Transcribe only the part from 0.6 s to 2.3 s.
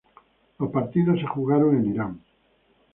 partidos se jugaron en Irán.